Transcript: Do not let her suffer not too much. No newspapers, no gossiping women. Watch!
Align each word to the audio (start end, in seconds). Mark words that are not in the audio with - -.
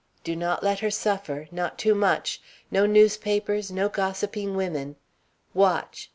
Do 0.23 0.35
not 0.35 0.63
let 0.63 0.79
her 0.79 0.89
suffer 0.89 1.47
not 1.51 1.77
too 1.77 1.93
much. 1.93 2.41
No 2.71 2.87
newspapers, 2.87 3.69
no 3.69 3.87
gossiping 3.87 4.55
women. 4.55 4.95
Watch! 5.53 6.09